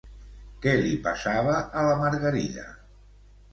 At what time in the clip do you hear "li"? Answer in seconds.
0.79-0.93